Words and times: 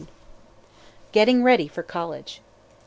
GETTING 1.11 1.43
READY 1.43 1.67
FOR 1.67 1.83
COLLEGE. 1.83 2.41